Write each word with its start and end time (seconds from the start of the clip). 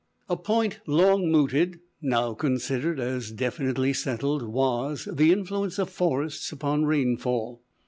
A 0.27 0.35
point 0.35 0.79
long 0.87 1.31
mooted, 1.31 1.79
now 2.01 2.33
considered 2.33 2.99
as 2.99 3.29
definitely 3.31 3.93
settled, 3.93 4.41
was, 4.41 5.07
the 5.13 5.31
influence 5.31 5.77
of 5.77 5.91
forests 5.91 6.51
upon 6.51 6.85
rainfall. 6.85 7.61